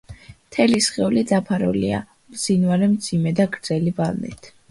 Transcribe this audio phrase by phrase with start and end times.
[0.45, 4.53] მთელი სხეული დაფარულია მბზინვარე, მძიმე და გრძელი ბალნით.